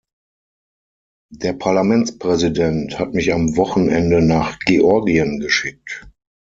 Der 1.31 1.53
Parlamentspräsident 1.53 2.97
hat 2.97 3.13
mich 3.13 3.31
am 3.33 3.55
Wochenende 3.55 4.23
nach 4.23 4.57
Georgien 4.57 5.39
geschickt. 5.39 6.07